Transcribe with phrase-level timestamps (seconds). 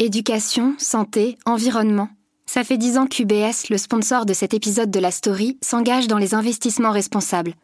[0.00, 2.08] Éducation, santé, environnement.
[2.46, 6.18] Ça fait dix ans qu'UBS, le sponsor de cet épisode de la story, s'engage dans
[6.18, 7.54] les investissements responsables.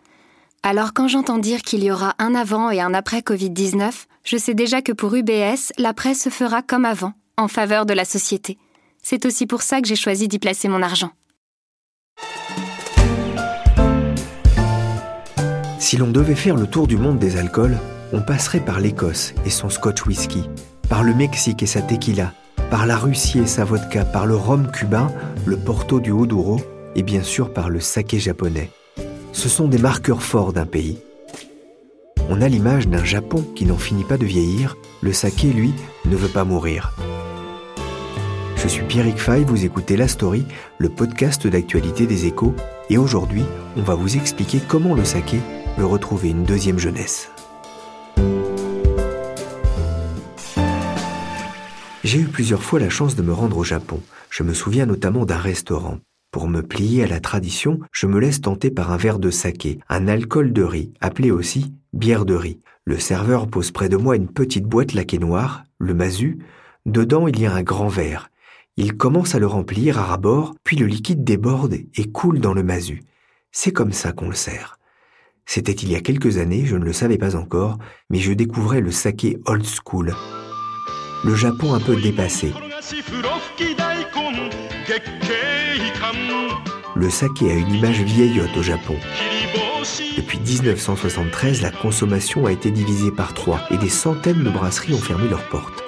[0.63, 3.91] Alors quand j'entends dire qu'il y aura un avant et un après Covid-19,
[4.23, 8.05] je sais déjà que pour UBS, l'après se fera comme avant, en faveur de la
[8.05, 8.59] société.
[9.03, 11.11] C'est aussi pour ça que j'ai choisi d'y placer mon argent.
[15.81, 17.77] Si l'on devait faire le tour du monde des alcools,
[18.13, 20.45] on passerait par l'Écosse et son scotch whisky,
[20.91, 22.35] par le Mexique et sa tequila,
[22.69, 25.07] par la Russie et sa vodka, par le rhum cubain,
[25.47, 26.61] le porto du Haut-Douro
[26.97, 28.71] et bien sûr par le saké japonais.
[29.33, 30.99] Ce sont des marqueurs forts d'un pays.
[32.29, 35.73] On a l'image d'un Japon qui n'en finit pas de vieillir, le saké, lui,
[36.07, 36.93] ne veut pas mourir.
[38.57, 40.45] Je suis Pierrick Fay, vous écoutez La Story,
[40.79, 42.55] le podcast d'actualité des échos,
[42.91, 43.45] et aujourd'hui,
[43.77, 45.39] on va vous expliquer comment le saké
[45.77, 47.31] peut retrouver une deuxième jeunesse.
[52.13, 54.03] J'ai eu plusieurs fois la chance de me rendre au Japon.
[54.31, 56.01] Je me souviens notamment d'un restaurant.
[56.33, 59.79] Pour me plier à la tradition, je me laisse tenter par un verre de saké,
[59.89, 62.59] un alcool de riz, appelé aussi bière de riz.
[62.85, 66.41] Le serveur pose près de moi une petite boîte laquée noire, le masu.
[66.85, 68.33] Dedans, il y a un grand verre.
[68.77, 72.65] Il commence à le remplir à rabord, puis le liquide déborde et coule dans le
[72.65, 73.05] masu.
[73.53, 74.81] C'est comme ça qu'on le sert.
[75.47, 77.79] C'était il y a quelques années, je ne le savais pas encore,
[78.09, 80.13] mais je découvrais le saké old school,
[81.25, 82.53] le Japon un peu dépassé.
[86.97, 88.97] Le saké a une image vieillotte au Japon.
[90.17, 94.99] Depuis 1973, la consommation a été divisée par trois et des centaines de brasseries ont
[94.99, 95.83] fermé leurs portes.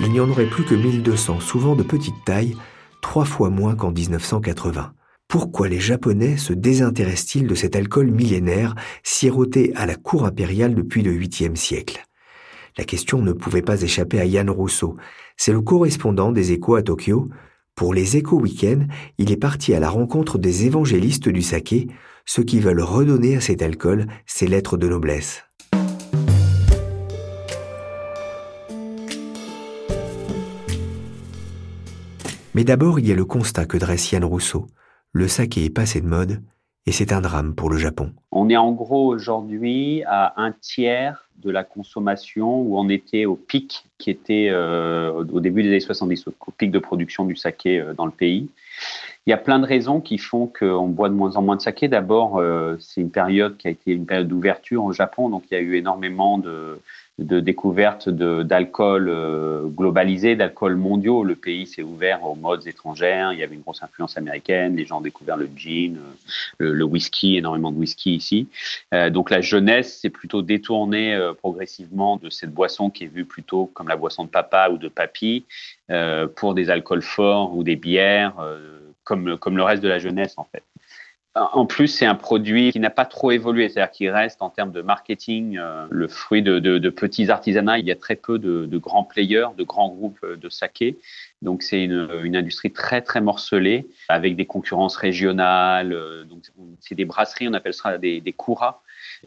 [0.00, 2.56] Il n'y en aurait plus que 1200, souvent de petite taille,
[3.02, 4.92] trois fois moins qu'en 1980.
[5.28, 11.02] Pourquoi les Japonais se désintéressent-ils de cet alcool millénaire siroté à la cour impériale depuis
[11.02, 12.04] le 8e siècle?
[12.78, 14.96] La question ne pouvait pas échapper à Yann Rousseau.
[15.36, 17.28] C'est le correspondant des échos à Tokyo.
[17.74, 18.86] Pour les échos week-end,
[19.18, 21.88] il est parti à la rencontre des évangélistes du saké,
[22.26, 25.44] ceux qui veulent redonner à cet alcool ses lettres de noblesse.
[32.54, 34.66] Mais d'abord, il y a le constat que dresse Yann Rousseau.
[35.12, 36.42] Le saké est passé de mode
[36.86, 38.12] et c'est un drame pour le Japon.
[38.32, 43.36] On est en gros aujourd'hui à un tiers de la consommation où on était au
[43.36, 47.80] pic qui était euh, au début des années 70, au pic de production du saké
[47.80, 48.48] euh, dans le pays.
[49.26, 51.60] Il y a plein de raisons qui font qu'on boit de moins en moins de
[51.60, 51.88] saké.
[51.88, 55.54] D'abord, euh, c'est une période qui a été une période d'ouverture au Japon, donc il
[55.54, 56.80] y a eu énormément de,
[57.20, 61.22] de découverte d'alcool euh, globalisé, d'alcool mondiaux.
[61.22, 63.32] Le pays s'est ouvert aux modes étrangères.
[63.32, 64.76] Il y avait une grosse influence américaine.
[64.76, 65.98] Les gens ont découvert le gin,
[66.60, 68.48] euh, le, whisky, énormément de whisky ici.
[68.94, 73.66] Euh, donc la jeunesse s'est plutôt détournée progressivement de cette boisson qui est vue plutôt
[73.66, 75.44] comme la boisson de papa ou de papy
[76.36, 78.34] pour des alcools forts ou des bières,
[79.04, 80.62] comme, comme le reste de la jeunesse en fait.
[81.36, 84.72] En plus, c'est un produit qui n'a pas trop évolué, c'est-à-dire qu'il reste en termes
[84.72, 87.78] de marketing euh, le fruit de, petits artisanats.
[87.78, 90.98] Il y a très peu de, grands players, de grands groupes euh, de saké.
[91.40, 95.92] Donc c'est une, industrie très très morcelée avec des concurrences régionales.
[95.92, 96.42] Euh, donc
[96.80, 98.34] c'est des brasseries, on appelle ça des, des.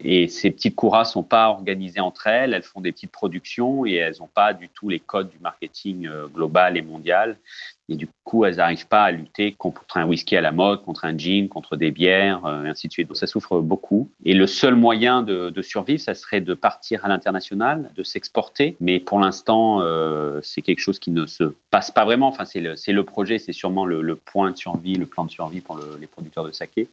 [0.02, 2.52] Et ces petites kuras sont pas organisées entre elles.
[2.52, 6.08] Elles font des petites productions et elles n'ont pas du tout les codes du marketing
[6.34, 7.38] global et mondial.
[7.90, 11.04] Et du coup, elles n'arrivent pas à lutter contre un whisky à la mode, contre
[11.04, 13.08] un gin, contre des bières, euh, et ainsi de suite.
[13.08, 14.10] Donc ça souffre beaucoup.
[14.24, 18.76] Et le seul moyen de, survivre, ça serait de partir à l'international, de s'exporter.
[18.80, 22.28] Mais pour l'instant, euh, c'est quelque chose qui ne se passe pas vraiment.
[22.28, 25.78] Enfin, c'est le, projet, c'est sûrement le, point de survie, le plan de survie pour
[26.00, 26.88] les producteurs de saké.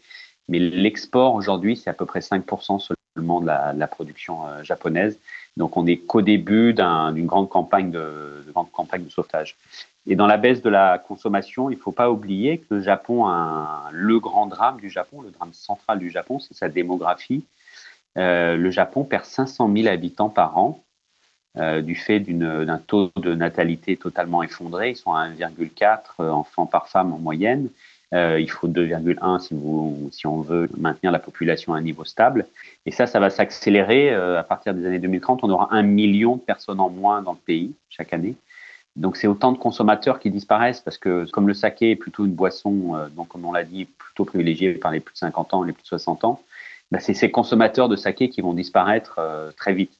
[0.50, 2.86] Mais l'export aujourd'hui, c'est à peu près 5%
[3.16, 5.18] seulement de la, de la production japonaise.
[5.58, 9.58] Donc on n'est qu'au début d'une grande campagne de, grande campagne de sauvetage.
[10.08, 13.28] Et dans la baisse de la consommation, il ne faut pas oublier que le Japon
[13.92, 17.44] le grand drame du Japon, le drame central du Japon, c'est sa démographie.
[18.18, 20.84] Euh, le Japon perd 500 000 habitants par an
[21.58, 24.92] euh, du fait d'un taux de natalité totalement effondré.
[24.92, 27.70] Ils sont à 1,4 euh, enfants par femme en moyenne.
[28.14, 29.56] Il faut 2,1 si,
[30.12, 32.46] si on veut maintenir la population à un niveau stable.
[32.86, 35.44] Et ça, ça va s'accélérer à partir des années 2030.
[35.44, 38.36] On aura un million de personnes en moins dans le pays chaque année.
[38.98, 42.34] Donc c'est autant de consommateurs qui disparaissent parce que comme le saké est plutôt une
[42.34, 45.72] boisson, donc comme on l'a dit, plutôt privilégiée par les plus de 50 ans, les
[45.72, 46.42] plus de 60 ans,
[46.92, 49.94] bah, c'est ces consommateurs de saké qui vont disparaître euh, très vite.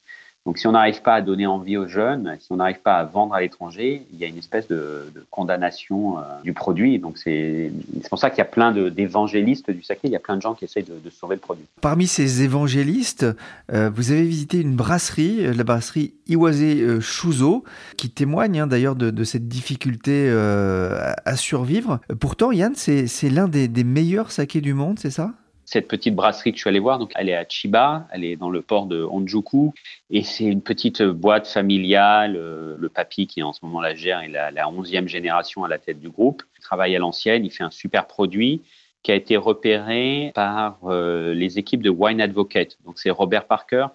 [0.44, 3.04] Donc, si on n'arrive pas à donner envie aux jeunes, si on n'arrive pas à
[3.04, 6.98] vendre à l'étranger, il y a une espèce de, condamnation euh, du produit.
[6.98, 7.70] Donc, c'est
[8.08, 10.00] pour ça qu'il y a plein d'évangélistes du saké.
[10.04, 11.64] Il y a plein de gens qui essayent de, sauver le produit.
[11.80, 13.26] Parmi ces évangélistes,
[13.72, 17.62] euh, vous avez visité une brasserie, la brasserie Iwase Shuzo,
[17.96, 22.00] qui témoigne hein, d'ailleurs de, de, cette difficulté à survivre.
[22.18, 25.32] Pourtant, Yann, c'est l'un des, des meilleurs sakés du monde, c'est ça?
[25.72, 28.36] Cette petite brasserie que je suis allé voir, donc elle est à Chiba, elle est
[28.36, 29.72] dans le port de Honjuku,
[30.10, 32.36] et c'est une petite boîte familiale.
[32.36, 35.68] Euh, le papy qui en ce moment la gère est la, la 11e génération à
[35.68, 36.42] la tête du groupe.
[36.58, 38.60] Il travaille à l'ancienne, il fait un super produit
[39.02, 42.76] qui a été repéré par euh, les équipes de Wine Advocate.
[42.84, 43.86] Donc c'est Robert Parker,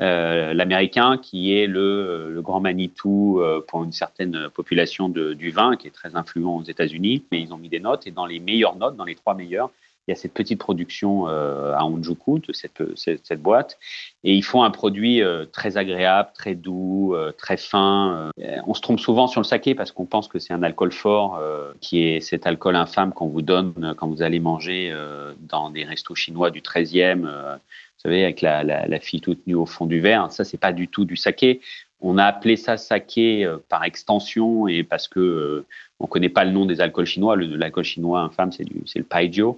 [0.00, 5.88] euh, l'américain qui est le, grand Manitou pour une certaine population de, du vin, qui
[5.88, 7.24] est très influent aux États-Unis.
[7.32, 9.70] Mais ils ont mis des notes et dans les meilleures notes, dans les trois meilleures,
[10.06, 13.78] il y a cette petite production euh, à Onjuku de cette, cette, boîte.
[14.22, 18.30] Et ils font un produit euh, très agréable, très doux, euh, très fin.
[18.66, 21.40] on se trompe souvent sur le saké parce qu'on pense que c'est un alcool fort,
[21.80, 24.94] qui est cet alcool infâme qu'on vous donne quand vous allez manger
[25.40, 27.22] dans des restos chinois du 13e.
[27.22, 27.60] vous
[27.96, 30.30] savez, avec la, la, la, fille toute nue au fond du verre.
[30.30, 31.60] Ça, c'est pas du tout du saké.
[32.00, 35.64] On a appelé ça saké par extension et parce que
[35.98, 37.36] on connaît pas le nom des alcools chinois.
[37.36, 39.52] L'alcool chinois infâme, c'est le paijiu.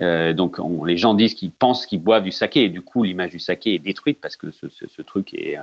[0.00, 2.64] Euh, donc, les gens disent qu'ils pensent qu'ils boivent du saké.
[2.64, 5.56] Et du coup, l'image du saké est détruite parce que ce, truc est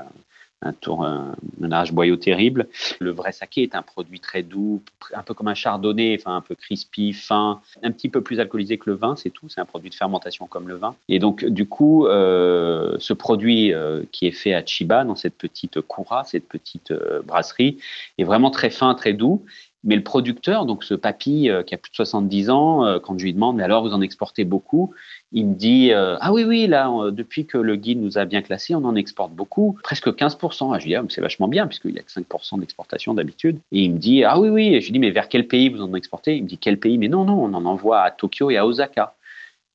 [0.63, 2.67] un, tour, un, un boyau terrible.
[2.99, 4.81] Le vrai saké est un produit très doux,
[5.13, 8.77] un peu comme un chardonnay, enfin un peu crispy, fin, un petit peu plus alcoolisé
[8.77, 9.49] que le vin, c'est tout.
[9.49, 10.95] C'est un produit de fermentation comme le vin.
[11.09, 15.35] Et donc, du coup, euh, ce produit euh, qui est fait à Chiba, dans cette
[15.35, 16.93] petite kura, cette petite
[17.25, 17.77] brasserie,
[18.17, 19.45] est vraiment très fin, très doux.
[19.83, 23.17] Mais le producteur, donc ce papy euh, qui a plus de 70 ans, euh, quand
[23.19, 24.93] je lui demande, mais alors vous en exportez beaucoup,
[25.33, 28.41] il me dit, euh, ah oui, oui, là, depuis que le guide nous a bien
[28.41, 30.73] classé, on en exporte beaucoup, presque 15%.
[30.73, 33.59] Ah, je lui dis, ah, c'est vachement bien, puisqu'il y a que 5% d'exportation d'habitude.
[33.73, 34.73] Et il me dit, ah oui, oui.
[34.73, 36.37] Et je lui dis, mais vers quel pays vous en exportez?
[36.37, 36.97] Il me dit, quel pays?
[36.97, 39.15] Mais non, non, on en envoie à Tokyo et à Osaka.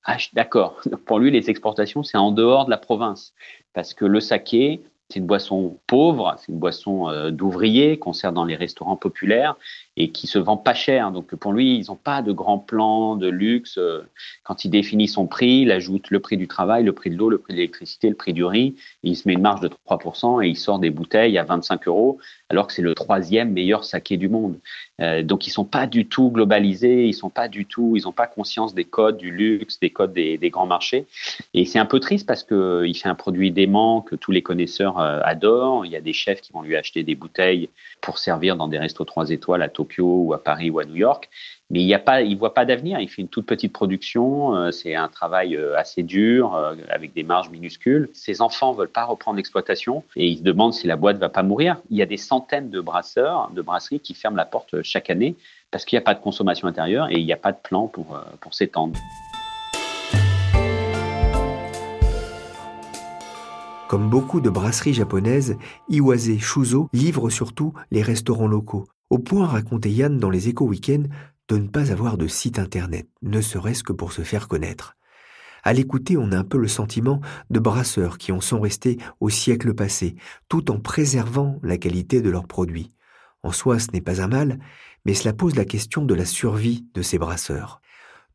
[0.05, 0.81] Ah, d'accord.
[1.05, 3.35] Pour lui, les exportations, c'est en dehors de la province.
[3.75, 8.45] Parce que le saké, c'est une boisson pauvre, c'est une boisson d'ouvriers qu'on sert dans
[8.45, 9.57] les restaurants populaires
[9.99, 11.11] et qui se vend pas cher.
[11.11, 13.79] Donc pour lui, ils n'ont pas de grands plans de luxe.
[14.45, 17.29] Quand il définit son prix, il ajoute le prix du travail, le prix de l'eau,
[17.29, 18.77] le prix de l'électricité, le prix du riz.
[19.03, 22.19] Il se met une marge de 3% et il sort des bouteilles à 25 euros
[22.51, 24.59] alors que c'est le troisième meilleur saké du monde.
[25.01, 28.13] Euh, donc ils sont pas du tout globalisés, ils sont pas du tout, ils n'ont
[28.13, 31.07] pas conscience des codes du luxe, des codes des, grands marchés.
[31.53, 34.43] Et c'est un peu triste parce que il fait un produit dément que tous les
[34.43, 35.85] connaisseurs euh, adorent.
[35.85, 37.69] Il y a des chefs qui vont lui acheter des bouteilles
[38.01, 40.97] pour servir dans des restos trois étoiles à Tokyo ou à Paris ou à New
[40.97, 41.29] York.
[41.71, 43.01] Mais il y a pas, il voit pas d'avenir.
[43.01, 44.57] Il fait une toute petite production.
[44.57, 48.09] Euh, c'est un travail euh, assez dur euh, avec des marges minuscules.
[48.13, 51.43] Ses enfants veulent pas reprendre l'exploitation et ils se demandent si la boîte va pas
[51.43, 51.77] mourir.
[51.91, 55.37] Il y a des centaines de brasseurs, de brasseries qui ferment la porte chaque année
[55.71, 57.89] parce qu'il n'y a pas de consommation intérieure et il n'y a pas de plan
[57.89, 58.99] pour, pour s'étendre.
[63.89, 65.57] Comme beaucoup de brasseries japonaises,
[65.89, 71.05] Iwase Shuzo livre surtout les restaurants locaux, au point, racontait Yann dans les éco-weekends,
[71.49, 74.97] de ne pas avoir de site internet, ne serait-ce que pour se faire connaître.
[75.65, 79.29] À l'écouter, on a un peu le sentiment de brasseurs qui en sont restés au
[79.29, 80.15] siècle passé,
[80.49, 82.93] tout en préservant la qualité de leurs produits.
[83.43, 84.59] En soi, ce n'est pas un mal,
[85.05, 87.81] mais cela pose la question de la survie de ces brasseurs.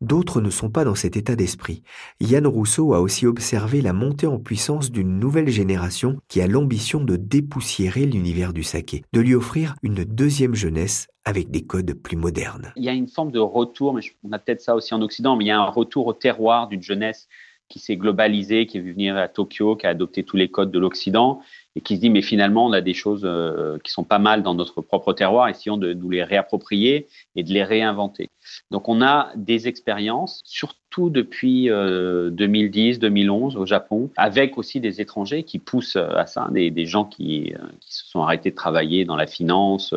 [0.03, 1.81] D'autres ne sont pas dans cet état d'esprit.
[2.19, 7.01] Yann Rousseau a aussi observé la montée en puissance d'une nouvelle génération qui a l'ambition
[7.01, 12.17] de dépoussiérer l'univers du saké, de lui offrir une deuxième jeunesse avec des codes plus
[12.17, 12.73] modernes.
[12.75, 15.37] Il y a une forme de retour, mais on a peut-être ça aussi en Occident,
[15.37, 17.29] mais il y a un retour au terroir d'une jeunesse
[17.69, 20.69] qui s'est globalisée, qui est venue venir à Tokyo, qui a adopté tous les codes
[20.69, 21.39] de l'Occident
[21.75, 24.43] et qui se dit mais finalement on a des choses euh, qui sont pas mal
[24.43, 28.29] dans notre propre terroir, essayons de nous les réapproprier et de les réinventer.
[28.71, 35.57] Donc on a des expériences, surtout depuis 2010-2011 au Japon, avec aussi des étrangers qui
[35.57, 39.25] poussent à ça, des, des gens qui, qui, se sont arrêtés de travailler dans la
[39.25, 39.95] finance,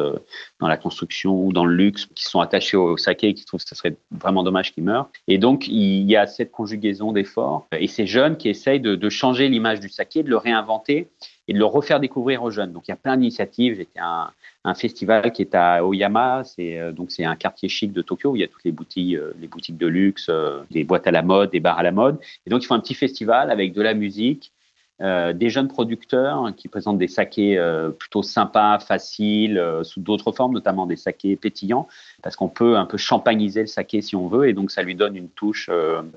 [0.60, 3.68] dans la construction ou dans le luxe, qui sont attachés au saké, qui trouvent que
[3.68, 5.10] ce serait vraiment dommage qu'ils meurent.
[5.28, 9.08] Et donc il y a cette conjugaison d'efforts et ces jeunes qui essayent de, de
[9.10, 11.08] changer l'image du saké, de le réinventer
[11.48, 12.72] et de le refaire découvrir aux jeunes.
[12.72, 13.76] Donc il y a plein d'initiatives.
[13.76, 14.32] J'étais à
[14.64, 18.30] un, festival qui est à Oyama, c'est euh, donc c'est un quartier chic de Tokyo
[18.30, 21.06] où il y a toutes les boutiques, euh, les boutiques de luxe, euh, des boîtes
[21.06, 22.18] à la mode, des bars à la mode.
[22.46, 24.52] Et donc ils font un petit festival avec de la musique,
[24.98, 27.60] des jeunes producteurs qui présentent des sakés
[27.98, 31.86] plutôt sympas, faciles, sous d'autres formes, notamment des sakés pétillants,
[32.22, 34.94] parce qu'on peut un peu champagniser le saké si on veut, et donc ça lui
[34.94, 35.68] donne une touche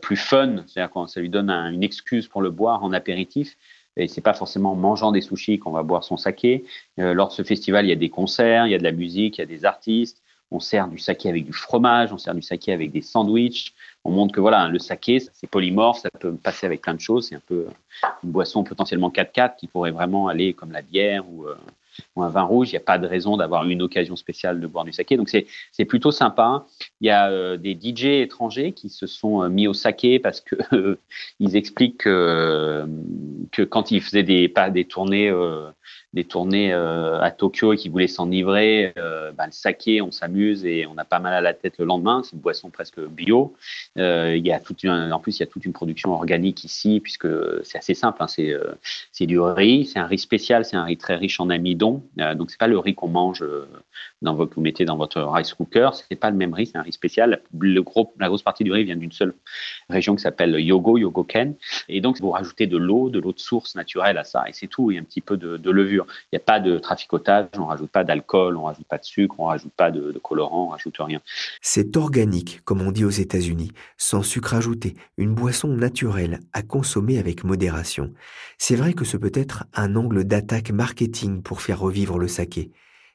[0.02, 3.58] plus fun, c'est-à-dire ça lui donne une excuse pour le boire en apéritif.
[4.00, 6.64] Et c'est pas forcément en mangeant des sushis qu'on va boire son saké.
[7.00, 8.92] Euh, lors de ce festival, il y a des concerts, il y a de la
[8.92, 10.22] musique, il y a des artistes.
[10.52, 13.74] On sert du saké avec du fromage, on sert du saké avec des sandwichs.
[14.04, 17.28] On montre que voilà, le saké, c'est polymorphe, ça peut passer avec plein de choses.
[17.28, 17.68] C'est un peu
[18.24, 21.56] une boisson potentiellement 4-4 qui pourrait vraiment aller comme la bière ou, euh,
[22.16, 24.68] ou un vin rouge, il n'y a pas de raison d'avoir une occasion spéciale de
[24.68, 25.18] boire du saké.
[25.18, 26.66] Donc c'est plutôt sympa.
[27.02, 30.42] Il y a euh, des DJ étrangers qui se sont euh, mis au saké parce
[30.42, 30.56] que
[31.40, 32.86] ils expliquent que,
[33.52, 35.70] que quand ils faisaient des, pas des tournées euh,
[36.14, 40.66] des tournées euh, à Tokyo et qui voulaient s'enivrer, euh, bah, le saké, on s'amuse
[40.66, 42.22] et on a pas mal à la tête le lendemain.
[42.24, 43.56] C'est une boisson presque bio.
[43.98, 47.28] Euh, il y a en plus, il y a toute une production organique ici puisque
[47.64, 48.24] c'est assez simple.
[48.24, 48.54] Hein, c'est
[49.12, 52.04] c'est du riz, c'est un riz spécial, c'est un riz très riche en amidon.
[52.36, 53.44] donc c'est pas le riz qu'on mange
[54.22, 55.90] dans vous mettez dans votre rice cooker.
[55.94, 57.42] C'est pas le même riz, c'est un riz spécial.
[58.20, 59.34] La grosse partie du riz vient d'une seule
[59.90, 61.56] région qui s'appelle Yogo, Yogoken.
[61.88, 64.68] Et donc vous rajoutez de l'eau, de l'eau de source naturelle à ça et c'est
[64.68, 64.90] tout.
[64.90, 66.06] A un petit peu de, de levure.
[66.32, 68.98] Il n'y a pas de traficotage, on ne rajoute pas d'alcool, on ne rajoute pas
[68.98, 71.22] de sucre, on ne rajoute pas de, colorant, on ne rajoute rien.
[71.62, 77.18] C'est organique, comme on dit aux États-Unis, sans sucre ajouté, une boisson naturelle à consommer
[77.20, 78.14] avec modération.
[78.58, 82.72] C'est vrai que ce peut être un angle d'attaque marketing pour faire revivre le saké.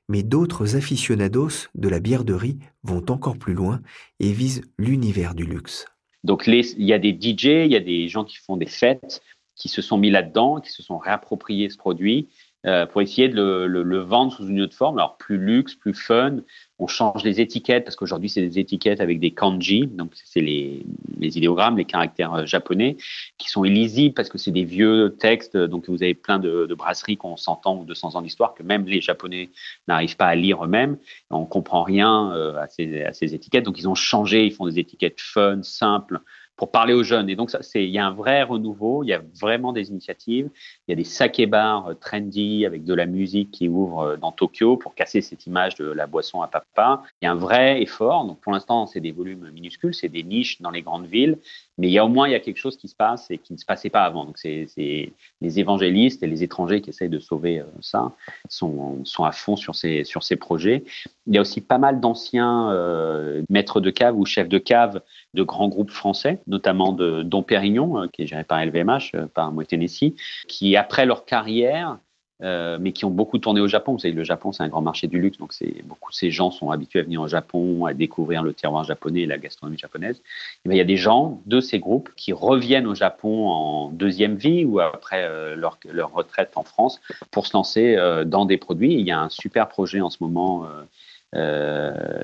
[0.08, 3.80] Mais d'autres aficionados de la bière de riz vont encore plus loin
[4.20, 5.86] et visent l'univers du luxe.
[6.24, 9.22] Donc il y a des DJ, il y a des gens qui font des fêtes,
[9.54, 12.28] qui se sont mis là-dedans, qui se sont réappropriés ce produit
[12.66, 16.36] euh, pour essayer de le, vendre sous une autre forme, alors plus luxe, plus fun.
[16.78, 20.84] On change les étiquettes parce qu'aujourd'hui c'est des étiquettes avec des kanji, donc c'est les,
[21.20, 22.96] idéogrammes, les caractères euh, japonais,
[23.38, 25.56] qui sont illisibles parce que c'est des vieux textes.
[25.56, 28.62] Donc vous avez plein de, brasseries qui ont 100 ans ou 200 ans d'histoire que
[28.62, 29.50] même les Japonais
[29.86, 30.96] n'arrivent pas à lire eux-mêmes.
[31.30, 32.66] On comprend rien euh, à
[33.12, 34.46] ces étiquettes, donc ils ont changé.
[34.46, 36.20] Ils font des étiquettes fun, simples
[36.56, 37.28] pour parler aux jeunes.
[37.28, 40.50] Et donc, il y a un vrai renouveau, il y a vraiment des initiatives.
[40.86, 44.16] Il y a des sake bars euh, trendy avec de la musique qui ouvrent euh,
[44.16, 47.02] dans Tokyo pour casser cette image de la boisson à papa.
[47.20, 48.24] Il y a un vrai effort.
[48.24, 51.38] Donc, pour l'instant, c'est des volumes minuscules, c'est des niches dans les grandes villes.
[51.76, 53.38] Mais il y a au moins il y a quelque chose qui se passe et
[53.38, 54.24] qui ne se passait pas avant.
[54.24, 54.68] Donc c'est
[55.40, 58.12] les évangélistes et les étrangers qui essayent de sauver euh, ça
[58.48, 60.84] sont, sont à fond sur ces sur ces projets.
[61.26, 62.70] Il y a aussi pas mal d'anciens
[63.48, 65.00] maîtres de cave ou chefs de cave
[65.32, 69.26] de grands groupes français, notamment de Dom Pérignon, euh, qui est géré par LVMH, euh,
[69.32, 70.14] par Moët Tennessee,
[70.48, 71.98] qui après leur carrière
[72.42, 73.92] euh, mais qui ont beaucoup tourné au Japon.
[73.92, 75.52] Vous savez, le Japon, c'est un grand marché du luxe, donc
[75.84, 79.20] beaucoup de ces gens sont habitués à venir au Japon, à découvrir le terroir japonais
[79.20, 80.20] et la gastronomie japonaise.
[80.64, 84.34] Bien, il y a des gens de ces groupes qui reviennent au Japon en deuxième
[84.34, 85.78] vie ou après leur,
[86.12, 87.96] retraite en France pour se lancer
[88.26, 88.94] dans des produits.
[88.94, 90.66] il y a un super projet en ce moment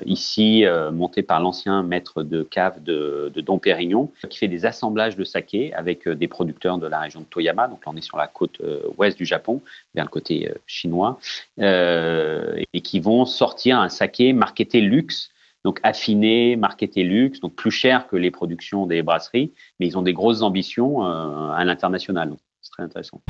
[0.05, 4.65] ici euh, monté par l'ancien maître de cave de, de Dom Pérignon, qui fait des
[4.65, 7.67] assemblages de saké avec euh, des producteurs de la région de Toyama.
[7.67, 8.61] Donc là, on est sur la côte
[8.97, 9.61] ouest du Japon,
[9.95, 11.19] vers le côté chinois,
[11.57, 15.29] et qui vont sortir un saké marketé luxe
[15.63, 20.01] donc affiné, marketé luxe, donc plus cher que les productions des brasseries, mais ils ont
[20.01, 22.33] des grosses ambitions à l'international.
[22.61, 23.21] C'est très intéressant.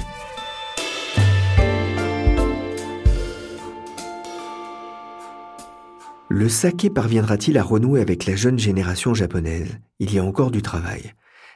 [6.34, 9.80] Le saké parviendra-t-il à renouer avec la jeune génération japonaise?
[10.00, 11.14] Il y a encore du travail.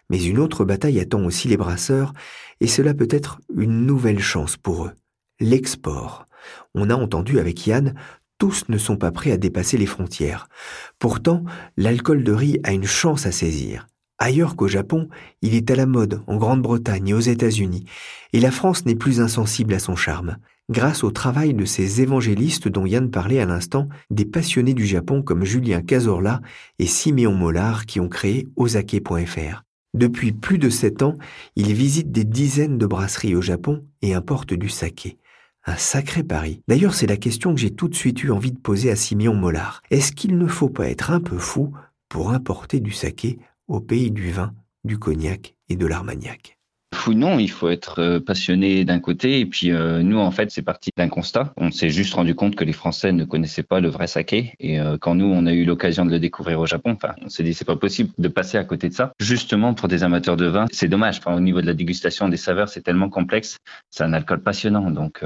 [0.09, 2.13] Mais une autre bataille attend aussi les brasseurs,
[2.59, 4.91] et cela peut être une nouvelle chance pour eux.
[5.39, 6.27] L'export.
[6.73, 7.95] On a entendu avec Yann,
[8.37, 10.49] tous ne sont pas prêts à dépasser les frontières.
[10.99, 11.45] Pourtant,
[11.77, 13.87] l'alcool de riz a une chance à saisir.
[14.17, 15.09] Ailleurs qu'au Japon,
[15.41, 17.85] il est à la mode en Grande-Bretagne et aux États-Unis,
[18.33, 20.37] et la France n'est plus insensible à son charme
[20.69, 25.21] grâce au travail de ces évangélistes dont Yann parlait à l'instant, des passionnés du Japon
[25.21, 26.41] comme Julien Cazorla
[26.79, 29.63] et Siméon Mollard qui ont créé osake.fr.
[29.93, 31.17] Depuis plus de sept ans,
[31.55, 35.17] ils visitent des dizaines de brasseries au Japon et importent du saké.
[35.67, 36.61] Un sacré pari.
[36.67, 39.33] D'ailleurs, c'est la question que j'ai tout de suite eu envie de poser à Simeon
[39.33, 39.81] Mollard.
[39.89, 41.73] Est-ce qu'il ne faut pas être un peu fou
[42.09, 44.53] pour importer du saké au pays du vin,
[44.83, 46.57] du cognac et de l'armagnac
[46.93, 50.49] Fou non, il faut être euh, passionné d'un côté et puis euh, nous en fait
[50.49, 51.53] c'est parti d'un constat.
[51.57, 54.79] On s'est juste rendu compte que les Français ne connaissaient pas le vrai saké et
[54.79, 57.43] euh, quand nous on a eu l'occasion de le découvrir au Japon, enfin on s'est
[57.43, 59.11] dit c'est pas possible de passer à côté de ça.
[59.19, 61.19] Justement pour des amateurs de vin, c'est dommage.
[61.19, 63.57] Enfin, au niveau de la dégustation des saveurs, c'est tellement complexe,
[63.91, 64.89] c'est un alcool passionnant.
[64.89, 65.23] Donc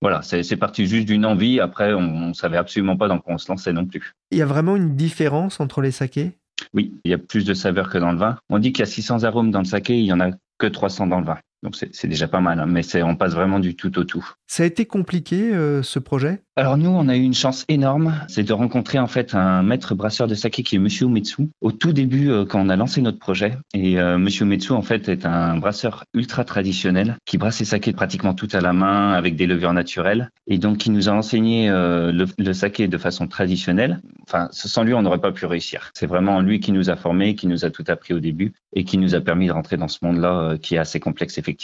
[0.00, 1.60] voilà, c'est parti juste d'une envie.
[1.60, 4.12] Après on, on savait absolument pas dans quoi on se lançait non plus.
[4.30, 6.38] Il y a vraiment une différence entre les sakés?
[6.76, 8.38] Oui, il y a plus de saveurs que dans le vin.
[8.50, 10.66] On dit qu'il y a 600 arômes dans le saké, il y en a que
[10.66, 11.38] 300 dans le vin.
[11.66, 14.24] Donc c'est déjà pas mal, hein, mais on passe vraiment du tout au tout.
[14.46, 16.42] Ça a été compliqué euh, ce projet?
[16.54, 19.96] Alors nous, on a eu une chance énorme, c'est de rencontrer en fait un maître
[19.96, 21.48] brasseur de saké qui est Monsieur Umetsu.
[21.60, 24.82] Au tout début, euh, quand on a lancé notre projet, et euh, Monsieur Umetsu en
[24.82, 29.12] fait est un brasseur ultra traditionnel qui brasse ses sakés pratiquement tout à la main
[29.14, 33.26] avec des levures naturelles, et donc qui nous a enseigné le, le, saké de façon
[33.26, 34.00] traditionnelle.
[34.28, 35.90] Enfin, sans lui, on n'aurait pas pu réussir.
[35.94, 38.84] C'est vraiment lui qui nous a formés, qui nous a tout appris au début, et
[38.84, 41.55] qui nous a permis de rentrer dans ce monde-là qui est assez complexe effectivement.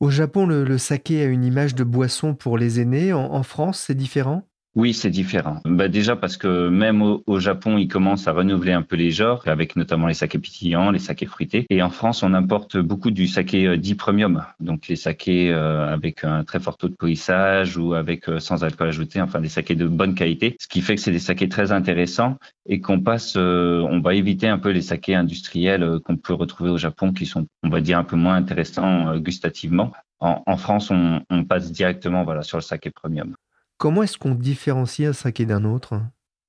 [0.00, 3.12] Au Japon, le, saké a une image de boisson pour les aînés.
[3.12, 4.48] en France, c'est différent?
[4.74, 5.60] Oui, c'est différent.
[5.64, 9.42] Bah déjà parce que même au, Japon, ils commencent à renouveler un peu les genres,
[9.46, 11.66] avec notamment les sakés pétillants, les sakés fruités.
[11.70, 15.92] Et en France, on importe beaucoup du saké euh, dit premium, donc les sakés euh,
[15.92, 19.48] avec un très fort taux de polissage ou avec euh, sans alcool ajouté, enfin des
[19.48, 20.54] sakés de bonne qualité.
[20.60, 24.48] Ce qui fait que c'est des sakés très intéressants et qu'on passe, on va éviter
[24.48, 27.98] un peu les sakés industriels qu'on peut retrouver au Japon, qui sont, on va dire,
[27.98, 29.92] un peu moins intéressants gustativement.
[30.20, 33.34] En, France, on, on passe directement voilà sur le saké premium.
[33.78, 36.00] Comment est-ce qu'on différencie un saké d'un autre?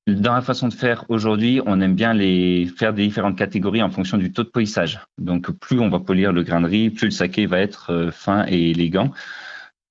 [0.07, 2.17] Dans la façon de faire aujourd'hui, on aime bien
[2.75, 4.99] faire des différentes catégories en fonction du taux de polissage.
[5.19, 8.09] Donc, plus on va polir le grain de riz, plus le saké va être euh,
[8.09, 9.11] fin et élégant.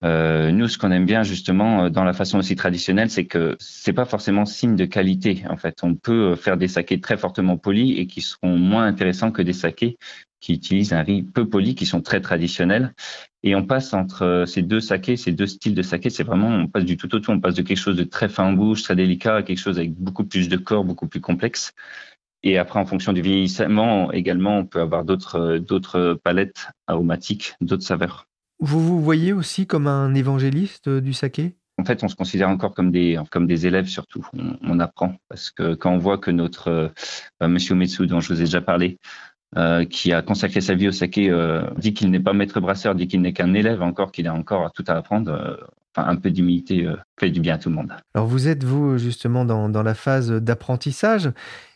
[0.04, 3.56] Euh, nous, ce qu'on aime bien justement euh, dans la façon aussi traditionnelle, c'est que
[3.58, 5.42] c'est pas forcément signe de qualité.
[5.50, 9.32] En fait, on peut faire des sakés très fortement polis et qui seront moins intéressants
[9.32, 9.98] que des sakés
[10.40, 12.94] qui utilisent un riz peu poli, qui sont très traditionnels.
[13.42, 16.48] Et on passe entre euh, ces deux sakés, ces deux styles de saké, c'est vraiment,
[16.48, 17.30] on passe du tout au tout.
[17.30, 19.78] On passe de quelque chose de très fin en bouche, très délicat, à quelque chose
[19.78, 21.72] avec beaucoup plus de corps, beaucoup plus complexe.
[22.44, 27.54] Et après, en fonction du vieillissement, également, on peut avoir d'autres, euh, d'autres palettes aromatiques,
[27.60, 28.27] d'autres saveurs.
[28.60, 31.54] Vous vous voyez aussi comme un évangéliste du saké?
[31.80, 34.26] En fait, on se considère encore comme des, comme des élèves surtout.
[34.62, 36.92] On, apprend parce que quand on voit que notre
[37.40, 38.98] euh, Monsieur Metsu, dont je vous ai déjà parlé,
[39.56, 42.94] euh, qui a consacré sa vie au saké, euh, dit qu'il n'est pas maître brasseur,
[42.94, 45.32] dit qu'il n'est qu'un élève encore, qu'il a encore tout à apprendre.
[45.32, 45.56] Euh,
[45.96, 46.86] enfin, un peu d'humilité
[47.18, 47.94] fait du bien à tout le monde.
[48.14, 51.30] Alors vous êtes, vous, justement, dans, dans la phase d'apprentissage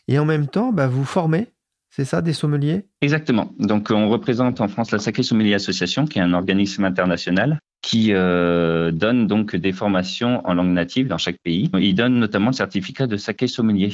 [0.07, 1.47] et en même temps, bah, vous formez
[1.95, 2.85] c'est ça, des sommeliers?
[3.01, 3.53] Exactement.
[3.59, 8.13] Donc, on représente en France la Sacré Sommelier Association, qui est un organisme international qui
[8.13, 11.69] donne donc des formations en langue native dans chaque pays.
[11.79, 13.93] Il donne notamment le certificat de Sacré Sommelier,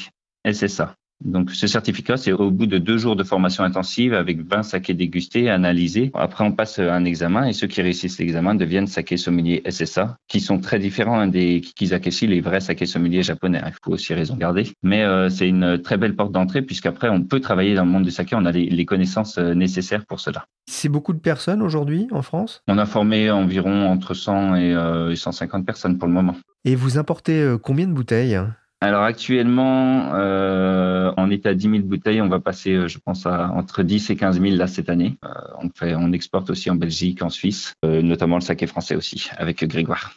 [0.49, 0.95] SSA.
[1.23, 4.93] Donc, ce certificat, c'est au bout de deux jours de formation intensive avec 20 sakés
[4.93, 6.12] dégustés, analysés.
[6.13, 10.39] Après, on passe un examen et ceux qui réussissent l'examen deviennent sakés sommeliers SSA, qui
[10.39, 13.62] sont très différents des kikizakeshi, les vrais sakés sommeliers japonais.
[13.65, 14.71] Il faut aussi raison garder.
[14.82, 18.03] Mais euh, c'est une très belle porte d'entrée puisqu'après, on peut travailler dans le monde
[18.03, 18.36] du saké.
[18.36, 20.45] On a les, connaissances euh, nécessaires pour cela.
[20.67, 22.63] C'est beaucoup de personnes aujourd'hui en France?
[22.67, 26.36] On a formé environ entre 100 et 150 euh, personnes pour le moment.
[26.63, 28.39] Et vous importez combien de bouteilles?
[28.81, 32.21] Alors actuellement, euh, on est à 10 000 bouteilles.
[32.21, 35.17] On va passer, euh, je pense, à entre 10 et 15 000 là cette année.
[35.25, 40.13] Euh, on, exporte aussi en Belgique, en Suisse, notamment le saké français aussi, avec Grégoire.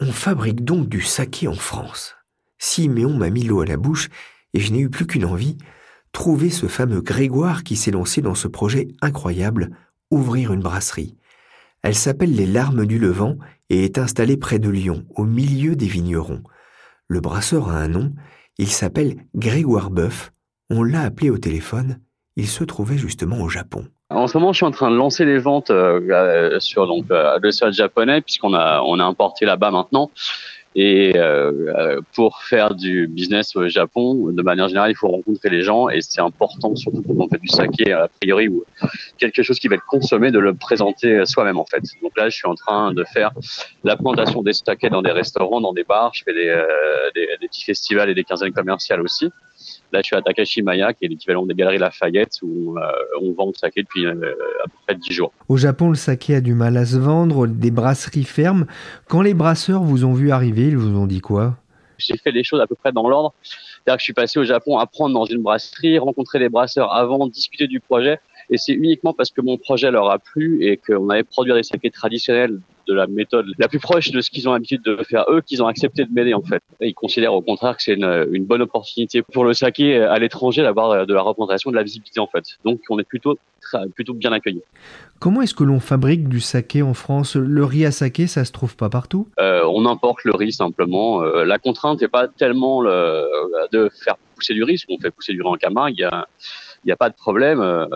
[0.00, 2.14] On fabrique donc du saké en France.
[2.58, 4.08] Siméon m'a mis l'eau à la bouche
[4.54, 5.56] et je n'ai eu plus qu'une envie,
[6.12, 9.70] trouver ce fameux Grégoire qui s'est lancé dans ce projet incroyable
[10.12, 11.16] ouvrir une brasserie.
[11.82, 13.36] Elle s'appelle Les Larmes du Levant
[13.70, 16.42] et est installée près de Lyon, au milieu des vignerons.
[17.08, 18.12] Le brasseur a un nom,
[18.58, 20.32] il s'appelle Grégoire Boeuf.
[20.70, 21.98] On l'a appelé au téléphone,
[22.36, 23.86] il se trouvait justement au Japon.
[24.10, 27.38] En ce moment, je suis en train de lancer les ventes euh, sur donc euh,
[27.42, 30.10] le sol japonais puisqu'on a on a importé là-bas maintenant.
[30.74, 35.50] Et euh, euh, pour faire du business au Japon, de manière générale, il faut rencontrer
[35.50, 38.64] les gens et c'est important, surtout quand on fait du saké a priori ou
[39.18, 41.82] quelque chose qui va être consommé, de le présenter soi-même en fait.
[42.02, 43.32] Donc là, je suis en train de faire
[43.84, 46.12] la présentation des sakés dans des restaurants, dans des bars.
[46.14, 46.66] Je fais des, euh,
[47.14, 49.30] des petits festivals et des quinzaines commerciales aussi.
[49.92, 52.82] Là, je suis à Takashimaya, qui est l'équivalent des galeries Lafayette, où euh,
[53.20, 55.32] on vend le saké depuis euh, à peu près 10 jours.
[55.48, 58.64] Au Japon, le saké a du mal à se vendre, des brasseries ferment.
[59.06, 61.56] Quand les brasseurs vous ont vu arriver, ils vous ont dit quoi?
[61.98, 63.34] J'ai fait les choses à peu près dans l'ordre.
[63.42, 67.26] C'est-à-dire que je suis passé au Japon apprendre dans une brasserie, rencontrer les brasseurs avant,
[67.26, 68.18] discuter du projet.
[68.48, 71.62] Et c'est uniquement parce que mon projet leur a plu et qu'on avait produit des
[71.62, 75.24] sakés traditionnels de la méthode la plus proche de ce qu'ils ont l'habitude de faire
[75.30, 76.62] eux qu'ils ont accepté de m'aider en fait.
[76.80, 80.18] Et ils considèrent au contraire que c'est une, une, bonne opportunité pour le saké à
[80.18, 82.44] l'étranger d'avoir de la représentation, de la visibilité en fait.
[82.64, 83.38] Donc on est plutôt
[83.94, 84.62] plutôt bien accueillis.
[85.18, 87.36] Comment est-ce que l'on fabrique du saké en France?
[87.36, 89.28] Le riz à saké, ça se trouve pas partout?
[89.40, 91.22] Euh, On importe le riz simplement.
[91.22, 93.28] Euh, la contrainte n'est pas tellement le,
[93.72, 95.94] de faire pousser du riz, qu'on fait pousser du riz en Camargue.
[95.96, 96.26] Il y a,
[96.84, 97.60] il n'y a pas de problème.
[97.60, 97.86] Euh,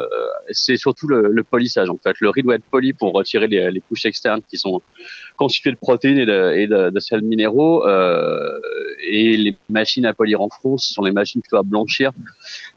[0.50, 2.16] c'est surtout le, le, polissage en fait.
[2.20, 4.80] Le riz doit être poli pour retirer les, les couches externes qui sont
[5.36, 7.86] constituées de protéines et de, et de, de sels minéraux.
[7.86, 8.60] Euh,
[9.08, 12.12] et les machines à polir en France sont les machines plutôt à blanchir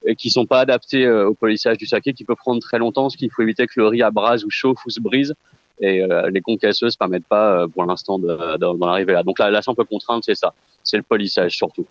[0.06, 3.10] et qui sont pas adaptées euh, au polissage du saké, qui peut prendre très longtemps,
[3.10, 5.34] ce qu'il faut éviter que le riz abrase ou chauffe ou se brise.
[5.82, 9.24] Et euh, les concasseuses permettent pas, euh, pour l'instant, d'en arriver là.
[9.24, 11.86] Donc la, la simple contrainte, c'est ça, c'est le polissage surtout.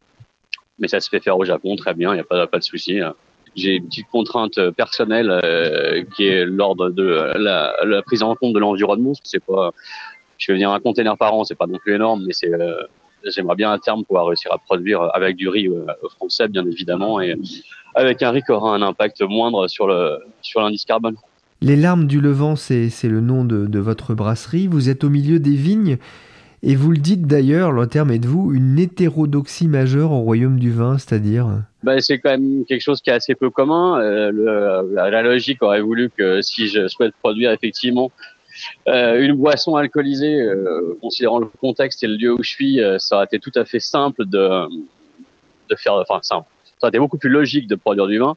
[0.79, 2.65] Mais ça se fait faire au Japon très bien, il n'y a pas, pas de
[2.65, 3.01] souci.
[3.01, 3.15] Hein
[3.59, 8.55] j'ai une petite contrainte personnelle euh, qui est l'ordre de la, la, prise en compte
[8.55, 9.13] de l'environnement.
[9.25, 9.73] C'est pas,
[10.39, 12.83] je vais venir un container par an, c'est pas non plus énorme, mais euh,
[13.25, 17.21] j'aimerais bien à terme pouvoir réussir à produire avec du riz euh, français, bien évidemment,
[17.21, 17.35] et
[17.95, 21.17] avec un riz qui aura un impact moindre sur l'indice carbone.
[21.61, 24.69] Les larmes du Levant, c'est le nom de, de votre brasserie.
[24.69, 25.99] Vous êtes au milieu des vignes.
[26.63, 30.59] Et vous le dites d'ailleurs, le terme est de vous, une hétérodoxie majeure au royaume
[30.59, 34.01] du vin, c'est-à-dire ben, C'est quand même quelque chose qui est assez peu commun.
[34.01, 38.11] Euh, le, la, la, logique aurait voulu que si je souhaite produire effectivement
[38.89, 42.99] euh, une boisson alcoolisée, euh, considérant le contexte et le lieu où je suis, euh,
[42.99, 44.69] ça aurait été tout à fait simple de,
[45.69, 48.37] de faire, enfin simple, ça aurait été beaucoup plus logique de produire du vin.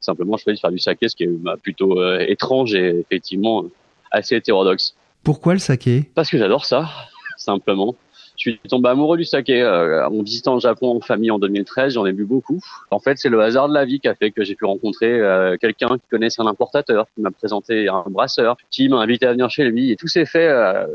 [0.00, 3.00] Simplement, je choisis de faire du saké, ce qui est bah, plutôt euh, étrange et
[3.00, 3.64] effectivement
[4.10, 4.94] assez hétérodoxe.
[5.22, 6.10] Pourquoi le saké?
[6.14, 6.88] Parce que j'adore ça
[7.36, 7.94] simplement.
[8.40, 11.92] Je suis tombé amoureux du saké euh, en visitant le Japon en famille en 2013.
[11.92, 12.58] J'en ai bu beaucoup.
[12.90, 15.12] En fait, c'est le hasard de la vie qui a fait que j'ai pu rencontrer
[15.12, 19.32] euh, quelqu'un qui connaissait un importateur, qui m'a présenté un brasseur, qui m'a invité à
[19.32, 19.90] venir chez lui.
[19.92, 20.86] Et tout s'est fait euh,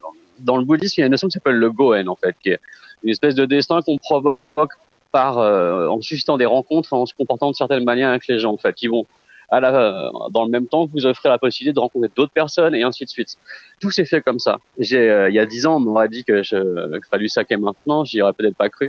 [0.00, 0.94] dans, dans, le bouddhisme.
[0.96, 2.60] Il y a une notion qui s'appelle le goen, en fait, qui est
[3.02, 4.38] une espèce de destin qu'on provoque
[5.12, 8.56] par en suscitant des rencontres, en se comportant de certaines manières avec les gens, en
[8.56, 9.06] fait, qui vont
[9.50, 13.10] dans le même temps, vous offrez la possibilité de rencontrer d'autres personnes et ainsi de
[13.10, 13.36] suite.
[13.80, 14.58] Tout s'est fait comme ça.
[14.78, 17.56] J'ai, euh, il y a dix ans, on m'aurait dit que je, fallait du saké
[17.56, 18.88] maintenant, j'y aurais peut-être pas cru.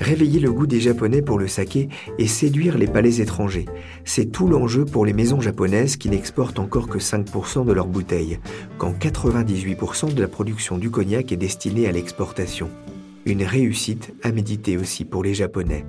[0.00, 3.66] Réveiller le goût des Japonais pour le saké et séduire les palais étrangers.
[4.04, 8.38] C'est tout l'enjeu pour les maisons japonaises qui n'exportent encore que 5% de leurs bouteilles,
[8.78, 12.70] quand 98% de la production du cognac est destinée à l'exportation.
[13.24, 15.84] Une réussite à méditer aussi pour les Japonais.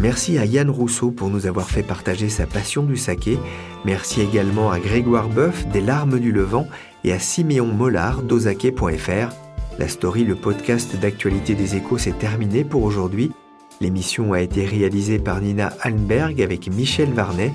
[0.00, 3.38] Merci à Yann Rousseau pour nous avoir fait partager sa passion du saké.
[3.84, 6.66] Merci également à Grégoire Boeuf des Larmes du Levant
[7.04, 9.34] et à Siméon Mollard d'Ozake.fr.
[9.78, 13.30] La story, le podcast d'actualité des échos, s'est terminé pour aujourd'hui.
[13.82, 17.52] L'émission a été réalisée par Nina Allenberg avec Michel Varnet.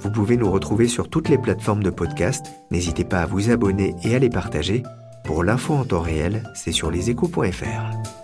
[0.00, 2.46] Vous pouvez nous retrouver sur toutes les plateformes de podcast.
[2.72, 4.82] N'hésitez pas à vous abonner et à les partager.
[5.22, 8.23] Pour l'info en temps réel, c'est sur leséchos.fr.